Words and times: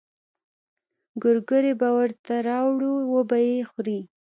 ګورګورې 1.21 1.73
به 1.79 1.89
ورته 1.97 2.33
راوړو 2.49 2.91
وبه 3.13 3.37
يې 3.49 3.57
خوري. 3.69 3.99